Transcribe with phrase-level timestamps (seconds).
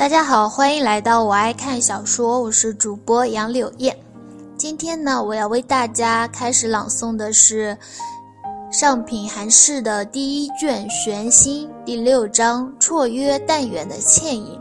[0.00, 3.94] 大家好，欢迎来到我爱看小说，我是主播杨柳叶。
[4.56, 7.76] 今天呢，我要为大家开始朗诵的是
[8.72, 14.58] 上品韩氏的第一卷《玄心》第六章“绰约淡远”的倩影。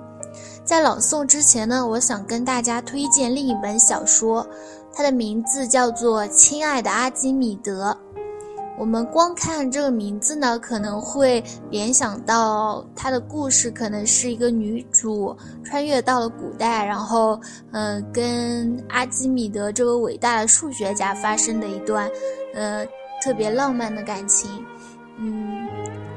[0.66, 4.46] 在朗诵之前呢，我想跟大家推荐另一本小说，
[4.94, 7.92] 它的名字叫做《亲爱的阿基米德》。
[8.80, 15.36] 我们光看这个名字呢，可能会联想到它的故事，可能是一个女主
[15.66, 17.38] 穿越到了古代，然后，
[17.74, 22.10] 嗯，跟阿基米德这个伟大的数学家发生的一段，
[22.56, 22.86] 呃，
[23.22, 24.50] 特别浪漫的感情。
[25.18, 25.68] 嗯，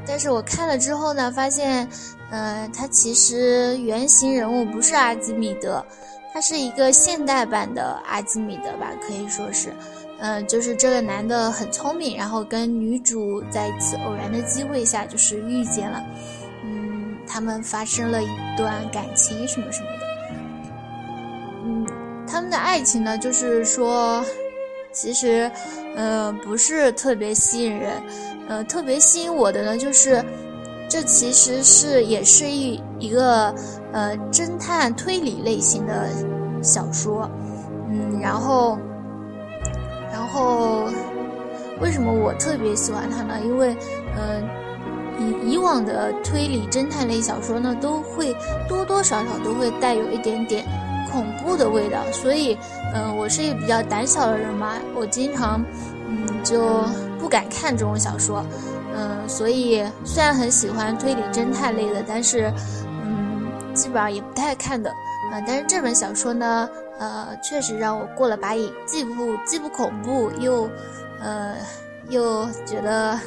[0.06, 1.89] 但是我看了之后呢，发现，
[2.31, 5.84] 呃，他其实原型人物不是阿基米德，
[6.33, 9.73] 他是一个现代版的阿基米德吧，可以说是。
[10.25, 16.01] 嗯，就是这个男的很聪明，然后跟女主在一次偶然的机会下就是遇见了，
[16.65, 20.07] 嗯，他们发生了一段感情什么什么的，
[21.64, 21.87] 嗯，
[22.25, 24.25] 他们的爱情呢，就是说，
[24.92, 25.51] 其实，
[25.97, 28.01] 呃，不是特别吸引人，
[28.48, 30.25] 呃，特别吸引我的呢，就是
[30.89, 33.53] 这其实是也是一一个
[33.92, 36.09] 呃侦探推理类型的
[36.62, 37.29] 小说，
[37.91, 38.79] 嗯，然后。
[40.12, 40.91] 然后，
[41.80, 43.41] 为什么我特别喜欢它呢？
[43.42, 43.74] 因为，
[44.16, 44.44] 嗯，
[45.18, 48.36] 以以往的推理侦探类小说呢，都会
[48.68, 50.66] 多多少少都会带有一点点
[51.10, 51.98] 恐怖的味道。
[52.12, 52.56] 所以，
[52.94, 55.64] 嗯，我是一个比较胆小的人嘛，我经常，
[56.06, 56.84] 嗯，就
[57.18, 58.44] 不敢看这种小说。
[58.94, 62.52] 嗯，所以虽然很喜欢推理侦探类的，但是，
[63.02, 64.92] 嗯，基本上也不太看的。
[65.33, 66.69] 啊，但是这本小说呢？
[66.98, 70.70] 呃，确实让我过了把瘾，既不既不恐怖，又，
[71.20, 71.56] 呃，
[72.11, 73.19] 又觉得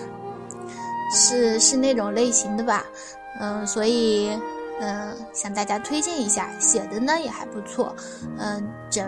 [1.11, 2.85] 是是那种类型的吧，
[3.41, 4.39] 嗯，所以
[4.79, 7.93] 嗯，向大家推荐一下，写的呢也还不错，
[8.37, 9.05] 嗯，整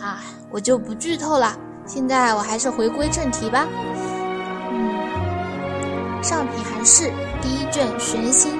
[0.00, 1.56] 啊，我就不剧透了。
[1.86, 3.68] 现在我还是回归正题吧，
[4.72, 7.12] 嗯，上品寒士
[7.42, 8.54] 第一卷《玄心》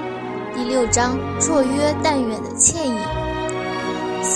[0.55, 3.34] 第六章“绰约但远”的倩影。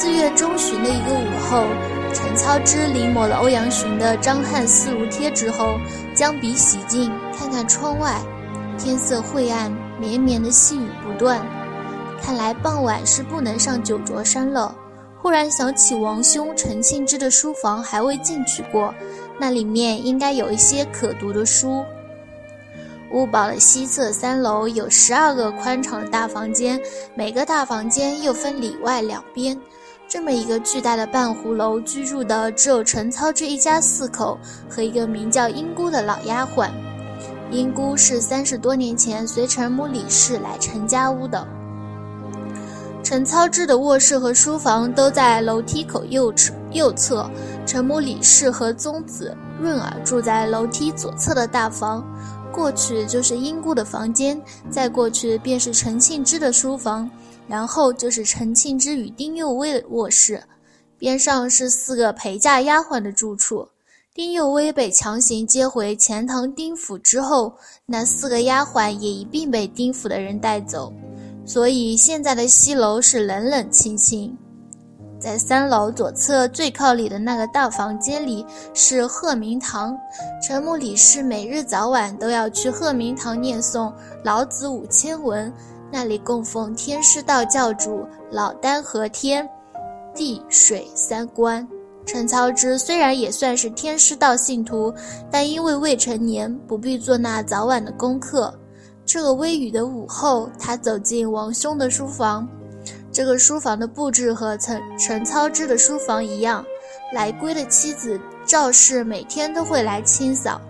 [0.09, 1.67] 四月中旬的一个午后，
[2.15, 5.79] 陈操之临摹了欧阳询的《张翰四如帖》之后，
[6.15, 8.19] 将笔洗净，看看窗外，
[8.79, 9.71] 天色晦暗，
[10.01, 11.47] 绵绵的细雨不断，
[12.23, 14.75] 看来傍晚是不能上九卓山了。
[15.21, 18.95] 忽然想起王兄陈庆之的书房还未进去过，
[19.39, 21.85] 那里面应该有一些可读的书。
[23.13, 26.81] 屋堡的西侧三楼有十二个宽敞的大房间，
[27.15, 29.55] 每个大房间又分里外两边。
[30.09, 36.71] 这么一个巨大的半湖楼，居住的只有陈操这一家四口和一个名叫英姑的老丫鬟。
[37.51, 41.47] 英姑是三十多年前随陈母李氏来陈家屋的。
[43.03, 47.29] 陈操之的卧室和书房都在楼梯口右侧，右侧。
[47.67, 52.03] 陈母李氏和宗子润儿住在楼梯左侧的大房。
[52.51, 57.09] 过去就是英姑的房间，再过去便是陈庆之的书房，
[57.49, 60.43] 然后就是陈庆之与丁幼薇的卧室，
[60.99, 63.67] 边上是四个陪嫁丫鬟的住处。
[64.15, 67.53] 丁幼薇被强行接回钱塘丁府之后，
[67.87, 70.93] 那四个丫鬟也一并被丁府的人带走，
[71.47, 74.37] 所以现在的西楼是冷冷清清。
[75.21, 79.97] 在三楼左侧最靠里的那个大房间里是鹤鸣堂，
[80.41, 83.93] 陈母李氏每日早晚都要去鹤鸣堂念诵
[84.25, 85.53] 老子五千文，
[85.91, 89.49] 那里供奉天师道教主老丹和天
[90.15, 91.67] 地水三观。
[92.05, 94.93] 陈操之虽然也算是天师道信徒，
[95.31, 98.53] 但因为未成年，不必做那早晚的功课。
[99.05, 102.49] 这个微雨的午后，他走进王兄的书房。
[103.13, 106.65] 这个书房的布置和陈陈操之的书房一样，
[107.13, 110.61] 来归的妻子赵氏每天都会来清扫。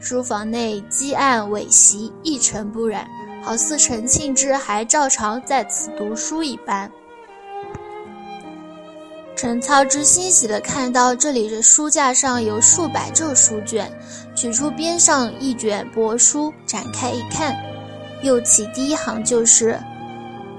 [0.00, 3.06] 书房内积案尾席一尘不染，
[3.42, 6.90] 好似陈庆之还照常在此读书一般。
[9.34, 13.90] 陈操之欣喜地看到这里的书架上有数百皱书卷，
[14.36, 17.56] 取出边上一卷帛书，展开一看，
[18.22, 19.78] 又起第一行就是。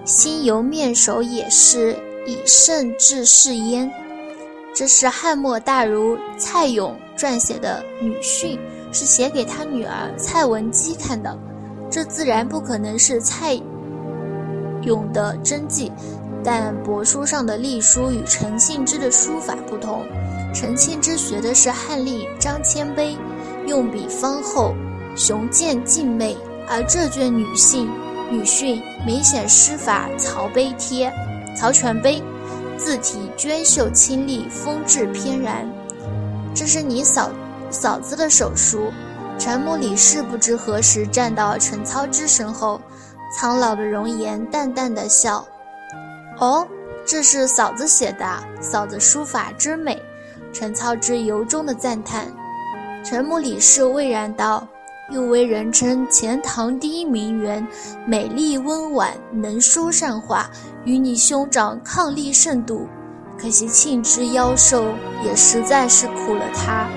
[0.03, 1.97] 心由面首也是
[2.27, 3.89] 以圣治世焉，
[4.75, 8.59] 这是汉末大儒蔡邕撰写的女训，
[8.91, 11.37] 是写给他女儿蔡文姬看的。
[11.93, 13.53] 这自然不可能是蔡
[14.81, 15.91] 勇的真迹，
[16.43, 20.03] 但帛书上的隶书与陈庆之的书法不同。
[20.55, 23.15] 陈庆之学的是汉隶张谦碑，
[23.67, 24.73] 用笔方厚，
[25.15, 26.35] 雄健静媚，
[26.67, 27.87] 而这卷女性。
[28.31, 31.13] 女训明显施法曹碑帖，
[31.55, 32.19] 曹全碑，
[32.75, 35.71] 字体娟秀清丽，风致翩然。
[36.55, 37.29] 这是你嫂
[37.69, 38.91] 嫂子的手书。
[39.37, 42.79] 陈母李氏不知何时站到陈操之身后，
[43.35, 45.45] 苍老的容颜，淡淡的笑。
[46.39, 46.65] 哦，
[47.05, 48.25] 这是嫂子写的，
[48.61, 50.01] 嫂子书法真美。
[50.53, 52.31] 陈操之由衷的赞叹。
[53.03, 54.65] 陈母李氏蔚然道
[55.11, 57.67] ：“又为人称钱塘第一名媛，
[58.05, 60.49] 美丽温婉，能书善画，
[60.85, 62.87] 与你兄长伉俪甚笃。
[63.37, 64.85] 可惜庆之夭寿，
[65.25, 66.87] 也实在是苦了他。”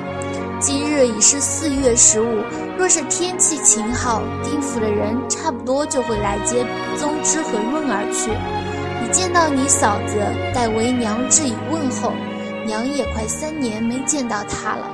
[0.66, 2.42] 今日已是四月十五，
[2.76, 6.66] 若是天气晴好，丁府的人差不多就会来接
[6.98, 8.32] 宗之和润儿去。
[9.00, 10.18] 你见到你嫂子，
[10.52, 12.12] 代为娘致以问候。
[12.66, 14.90] 娘也快三年没见到她了。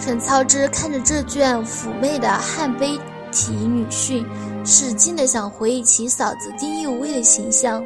[0.00, 2.98] 陈操之看着这卷妩媚的汉碑
[3.30, 4.24] 体女训，
[4.64, 7.84] 使劲的想回忆起嫂子丁幼薇的形象，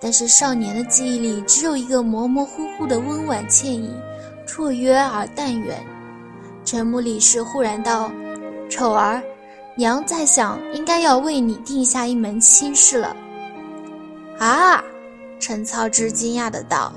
[0.00, 3.96] 但是少年的记忆里只有一个模模糊糊的温婉倩影。
[4.46, 5.82] 绰约而淡远，
[6.64, 8.10] 陈母李氏忽然道
[8.68, 9.22] ：“丑儿，
[9.76, 13.16] 娘在想，应该要为你定下一门亲事了。”
[14.38, 14.82] 啊！
[15.40, 16.92] 陈操之惊讶的道：“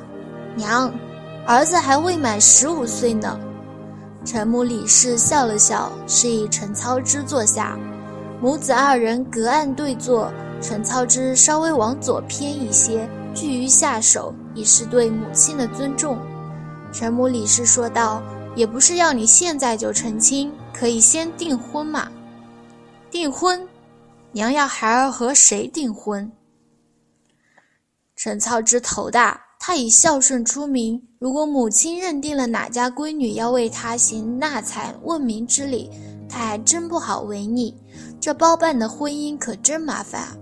[0.56, 0.92] 娘，
[1.46, 3.40] 儿子还未满十五岁呢。”
[4.26, 7.78] 陈母李氏笑了笑，示意陈操之坐下。
[8.42, 16.18] 母子二人隔岸对坐，陈操之稍微往左偏一些，拒于下手，以示对母亲的尊重。
[17.00, 18.24] 陈母李氏说道
[18.58, 22.12] ：“也不是要你现在就成亲，可以先订婚嘛。
[23.12, 23.70] 订婚，
[24.32, 26.32] 娘要孩儿和谁订婚？”
[28.18, 31.00] 陈操之头大，他以孝顺出名。
[31.20, 35.92] 如果母亲认定了哪家闺女要为他行纳采问名之礼，
[36.28, 37.78] 他还真不好违逆。
[38.20, 40.36] 这包办的婚姻可真麻烦啊！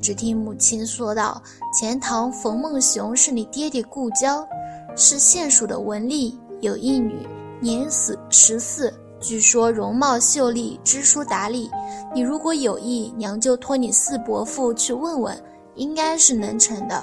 [0.00, 1.42] 只听母亲说道
[1.76, 4.48] ：“钱塘冯梦熊是你爹爹故交。”
[4.96, 7.26] 是县属的文吏，有一女，
[7.60, 11.70] 年死十四，据说容貌秀丽，知书达理。
[12.14, 15.44] 你如果有意，娘就托你四伯父去问问，
[15.76, 17.02] 应该是能成的。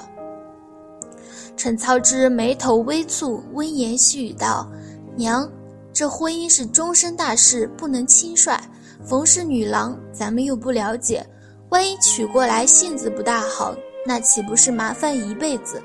[1.56, 4.70] 陈操之眉头微蹙，温言细语道
[5.16, 5.50] ：“娘，
[5.94, 8.60] 这婚姻是终身大事，不能轻率。
[9.06, 11.26] 冯氏女郎，咱们又不了解，
[11.70, 13.74] 万一娶过来性子不大好，
[14.06, 15.82] 那岂不是麻烦一辈子？”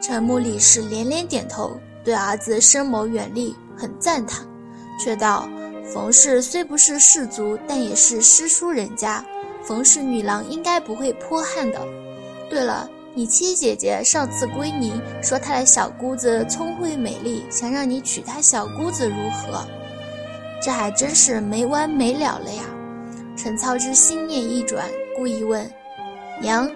[0.00, 4.46] 陈母李氏连连点头，对儿子深谋远虑，很赞叹，
[4.98, 5.46] 却道
[5.92, 9.22] ：“冯氏虽不是士族，但也是诗书人家，
[9.62, 11.78] 冯氏女郎应该不会泼汉的。
[12.48, 19.66] 对了，你七姐姐上次归你说她的小姑子聪慧美丽，想让你娶她小姑子，如何？
[20.62, 22.62] 这还真是没完没了了呀！”
[23.36, 25.70] 陈操之心念一转，故意问
[26.40, 26.66] ：“娘。”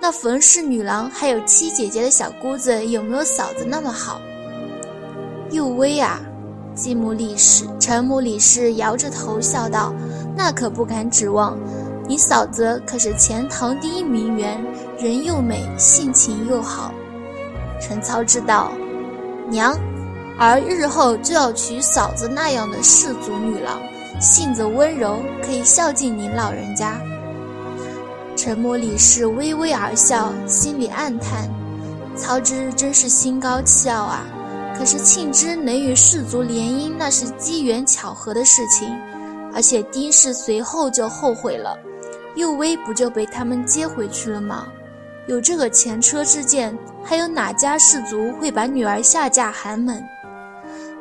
[0.00, 4.20] 那冯氏女郎还有七姐姐的小姑子，有没有嫂子那么好？
[5.50, 6.20] 幼薇啊，
[6.74, 9.94] 继母李氏、陈母李氏摇着头笑道
[10.36, 11.58] ：“那可不敢指望。
[12.06, 14.62] 你嫂子可是钱塘第一名媛，
[14.98, 16.92] 人又美，性情又好。”
[17.80, 18.70] 陈操知道，
[19.48, 19.76] 娘，
[20.38, 23.80] 儿日后就要娶嫂子那样的氏族女郎，
[24.20, 27.00] 性子温柔，可以孝敬您老人家。
[28.46, 31.50] 陈母李氏微微而笑，心里暗叹：
[32.14, 34.24] 操之真是心高气傲啊！
[34.78, 38.88] 可是庆之能与氏族联姻，那是机缘巧合的事情，
[39.52, 41.76] 而且丁氏随后就后悔了，
[42.36, 44.68] 幼薇不就被他们接回去了吗？
[45.26, 50.00] 有这个前车之鉴，还有哪家氏族会把女儿下嫁寒门？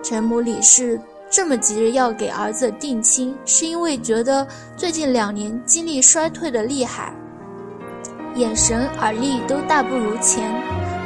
[0.01, 7.13] 陈母李氏这么急着要给儿子定亲，是因为觉得最近两年精力衰退的厉害。
[8.35, 10.51] 眼神、耳力都大不如前，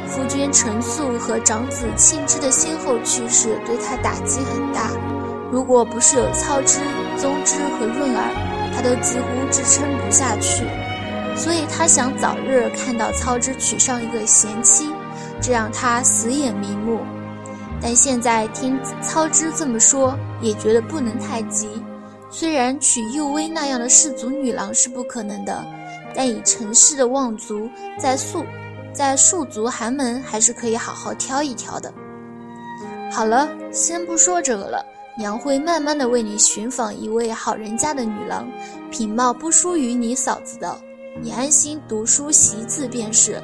[0.08, 4.90] 夫君陈素和长子庆之的先后去世，对他打击很大。
[5.52, 6.80] 如果不是有操之、
[7.16, 10.64] 宗之和润儿，他都几乎支撑不下去。
[11.36, 14.90] 所以他想早日看到操之娶上一个贤妻，
[15.40, 16.98] 这样他死也瞑目。
[17.80, 21.68] 但现在听操之这么说，也觉得不能太急。
[22.28, 25.64] 虽然娶幼薇那样的氏族女郎是不可能的。
[26.14, 28.44] 但以陈氏的望族，在庶
[28.92, 31.92] 在庶族寒门，还是可以好好挑一挑的。
[33.10, 34.84] 好了，先不说这个了，
[35.16, 38.48] 娘会慢慢的为你寻访一位好人家的女郎，
[38.90, 40.76] 品貌不输于你嫂子的，
[41.20, 43.40] 你安心读书习字便是。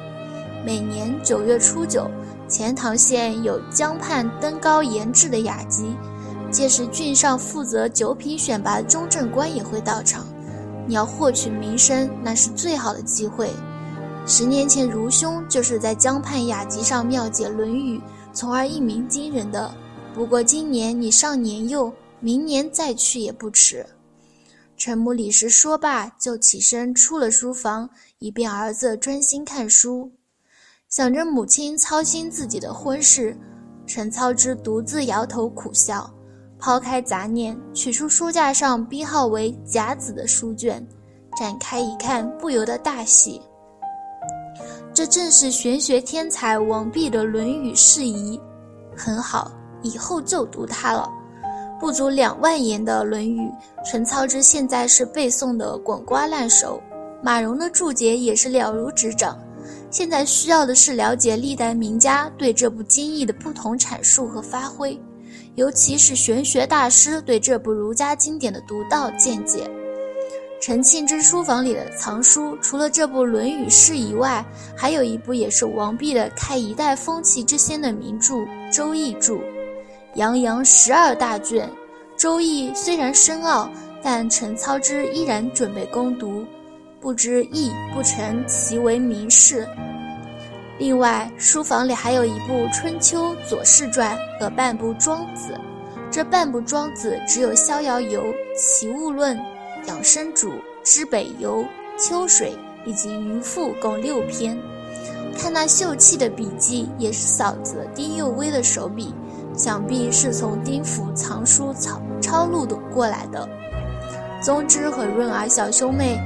[0.65, 2.09] 每年九月初九，
[2.47, 5.95] 钱塘县有江畔登高言志的雅集，
[6.51, 10.25] 届时郡上负责九品选拔的中正官也会到场。
[10.87, 13.51] 你要获取名声，那是最好的机会。
[14.25, 17.97] 十年前如兄就是在江畔雅集上妙解《论语》，
[18.33, 19.73] 从而一鸣惊人的。
[20.13, 23.85] 不过今年你尚年幼，明年再去也不迟。
[24.77, 27.89] 陈母李氏说罢，就起身出了书房，
[28.19, 30.11] 以便儿子专心看书。
[30.89, 33.37] 想着母亲操心自己的婚事，
[33.85, 36.09] 陈操之独自摇头苦笑，
[36.59, 40.85] 抛开杂念，取出书架上编号为甲子的书卷，
[41.39, 43.41] 展开一看，不由得大喜。
[44.93, 48.37] 这正是玄学天才王弼的《论语释疑》，
[48.95, 49.51] 很好，
[49.83, 51.07] 以后就读它了。
[51.79, 53.41] 不足两万言的《论语》，
[53.85, 56.81] 陈操之现在是背诵的滚瓜烂熟，
[57.21, 59.37] 马融的注解也是了如指掌。
[59.91, 64.99] 现在需要的是了解历代名家对这部经义的不同阐述和发挥，
[65.57, 69.67] 尤其是玄学大师对这部儒家经典的独到见解。
[70.61, 74.45] 陈庆之书房里的藏书，除了这部《论语释疑》外，
[74.77, 78.35] 还有一部也是王弼的开一代风气之先的名著
[78.71, 79.37] 《周易注》，
[80.13, 81.67] 洋洋十二大卷。
[82.15, 83.67] 《周易》虽然深奥，
[84.03, 86.45] 但陈操之依然准备攻读，
[87.01, 89.67] 不知易不成其为名士。
[90.79, 95.53] 另外，书房里还有一部《春秋左氏传》和半部《庄子》，
[96.11, 98.21] 这半部《庄子》只有《逍遥游》
[98.55, 99.35] 《齐物论》。
[99.87, 100.51] 养生主、
[100.83, 101.63] 知北游、
[101.97, 102.53] 秋水
[102.85, 104.57] 以及渔父共六篇。
[105.37, 109.15] 看那秀气的笔迹，也是嫂子丁幼薇的手笔，
[109.55, 113.47] 想必是从丁府藏书抄抄录的过来的。
[114.41, 116.19] 宗之和润儿小兄妹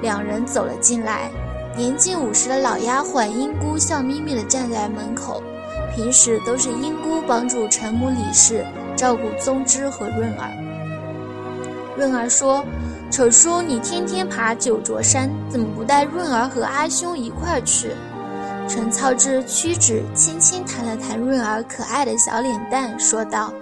[0.00, 1.30] 两人走了进来，
[1.76, 5.42] 年近五十的老丫鬟英姑笑眯眯地站在门口。
[5.94, 8.66] 平时都是英姑帮助陈母李氏
[8.96, 10.50] 照顾宗之和润儿。
[11.96, 12.64] 润儿说。
[13.10, 17.94] 丑叔，你天天爬九卓山，怎么不带润儿和阿兄一块儿去？
[18.66, 23.52] 陈操之屈指轻轻弹了弹润儿可爱的小脸蛋，说道：“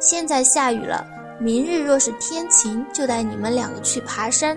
[0.00, 1.06] 现在下雨了，
[1.38, 4.56] 明日若是天晴，就带你们两个去爬山。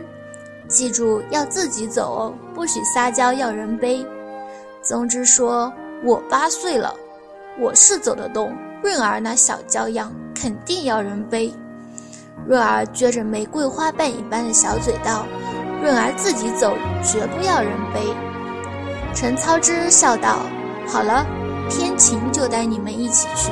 [0.68, 4.06] 记住要自己走哦，不许撒娇要人背。”
[4.84, 5.72] 宗之说
[6.04, 6.94] ：“我八岁了，
[7.60, 11.54] 我是走得动，润儿那小娇样，肯定要人背。”
[12.48, 15.26] 润儿撅着玫瑰花瓣一般的小嘴道
[15.82, 18.02] ：“润儿自己走，绝不要人背。”
[19.14, 20.40] 陈操之笑道
[20.88, 21.26] ：“好了，
[21.70, 23.52] 天晴就带你们一起去。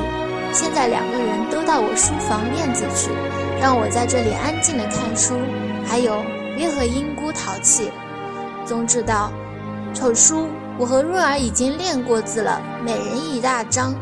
[0.54, 3.12] 现在两个人都到我书房练子去，
[3.60, 5.34] 让我在这里安静的看书。
[5.86, 6.24] 还有，
[6.56, 7.92] 别和英姑淘气。”
[8.66, 9.32] 宗之道
[9.94, 10.48] ：“丑叔，
[10.80, 13.94] 我和润儿已经练过字了，每人一大张。”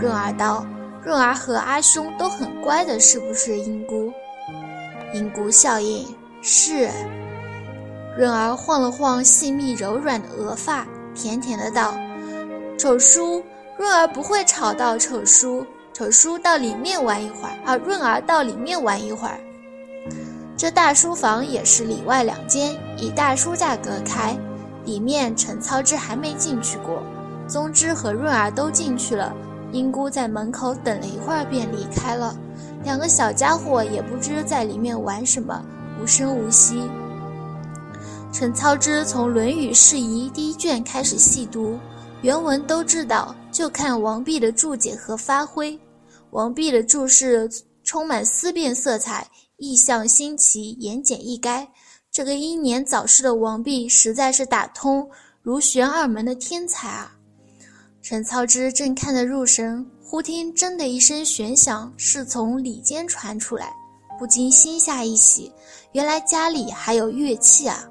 [0.00, 0.66] 润儿道。
[1.00, 3.56] 润儿和阿兄都很乖的，是不是？
[3.56, 4.12] 英姑，
[5.14, 6.04] 英姑笑应
[6.42, 6.90] 是。
[8.18, 11.94] 润儿晃了晃细密柔软的额发，甜甜的道
[12.76, 13.42] ：“丑叔，
[13.78, 15.64] 润儿不会吵到丑叔。
[15.94, 19.40] 丑叔到里面玩一会儿啊，润儿到里面玩一会儿。”
[20.58, 24.36] 这大书房也是里外两间，以大书架隔开。
[24.84, 27.00] 里面陈操之还没进去过，
[27.46, 29.32] 宗之和润儿都进去了。
[29.70, 32.36] 英姑在门口等了一会儿，便离开了。
[32.82, 35.64] 两个小家伙也不知在里面玩什么，
[36.02, 36.82] 无声无息。
[38.32, 41.78] 陈操之从《论语释疑》第一卷开始细读，
[42.22, 45.78] 原文都知道，就看王弼的注解和发挥。
[46.30, 47.48] 王弼的注释
[47.84, 49.24] 充满思辨色彩，
[49.58, 51.66] 意象新奇，言简意赅。
[52.10, 55.08] 这个英年早逝的王弼，实在是打通
[55.42, 57.12] 儒玄二门的天才啊！
[58.00, 63.72] 陈操之正看得入神，忽听“铮”的一声悬响，是从里间传出来，
[64.18, 65.52] 不禁心下一喜，
[65.92, 67.84] 原来家里还有乐器啊！